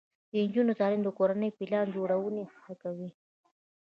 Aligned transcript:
د 0.31 0.33
نجونو 0.45 0.71
تعلیم 0.79 1.01
د 1.03 1.09
کورنۍ 1.17 1.49
پلان 1.57 1.85
جوړونې 1.95 2.43
ښه 2.61 2.73
کوي. 2.81 3.09